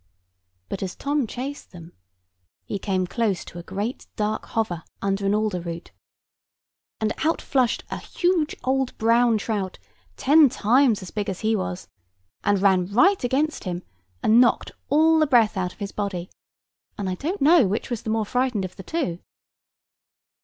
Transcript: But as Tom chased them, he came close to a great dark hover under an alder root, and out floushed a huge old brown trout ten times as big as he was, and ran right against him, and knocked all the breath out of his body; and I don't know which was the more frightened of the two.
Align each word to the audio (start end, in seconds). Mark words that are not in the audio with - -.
But 0.67 0.81
as 0.81 0.95
Tom 0.95 1.27
chased 1.27 1.73
them, 1.73 1.93
he 2.65 2.79
came 2.79 3.05
close 3.05 3.45
to 3.45 3.59
a 3.59 3.61
great 3.61 4.07
dark 4.15 4.47
hover 4.47 4.81
under 4.99 5.27
an 5.27 5.35
alder 5.35 5.61
root, 5.61 5.91
and 6.99 7.13
out 7.23 7.39
floushed 7.39 7.83
a 7.91 7.97
huge 7.97 8.55
old 8.63 8.97
brown 8.97 9.37
trout 9.37 9.77
ten 10.17 10.49
times 10.49 11.03
as 11.03 11.11
big 11.11 11.29
as 11.29 11.41
he 11.41 11.55
was, 11.55 11.87
and 12.43 12.63
ran 12.63 12.87
right 12.87 13.23
against 13.23 13.65
him, 13.65 13.83
and 14.23 14.41
knocked 14.41 14.71
all 14.89 15.19
the 15.19 15.27
breath 15.27 15.55
out 15.55 15.71
of 15.71 15.77
his 15.77 15.91
body; 15.91 16.31
and 16.97 17.07
I 17.07 17.13
don't 17.13 17.39
know 17.39 17.67
which 17.67 17.91
was 17.91 18.01
the 18.01 18.09
more 18.09 18.25
frightened 18.25 18.65
of 18.65 18.77
the 18.77 18.81
two. 18.81 19.19